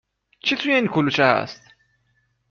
[0.43, 1.61] چی توی این کلوچه هست؟